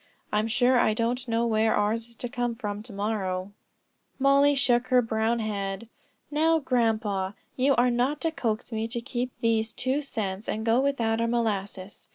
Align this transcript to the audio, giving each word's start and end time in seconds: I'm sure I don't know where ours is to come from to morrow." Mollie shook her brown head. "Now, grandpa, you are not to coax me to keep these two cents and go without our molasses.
I'm 0.33 0.47
sure 0.47 0.79
I 0.79 0.95
don't 0.95 1.27
know 1.27 1.45
where 1.45 1.75
ours 1.75 2.07
is 2.09 2.15
to 2.15 2.27
come 2.27 2.55
from 2.55 2.81
to 2.81 2.91
morrow." 2.91 3.51
Mollie 4.17 4.55
shook 4.55 4.87
her 4.87 4.99
brown 4.99 5.37
head. 5.37 5.87
"Now, 6.31 6.57
grandpa, 6.57 7.33
you 7.55 7.75
are 7.75 7.91
not 7.91 8.19
to 8.21 8.31
coax 8.31 8.71
me 8.71 8.87
to 8.87 8.99
keep 8.99 9.31
these 9.41 9.73
two 9.73 10.01
cents 10.01 10.49
and 10.49 10.65
go 10.65 10.79
without 10.79 11.21
our 11.21 11.27
molasses. 11.27 12.07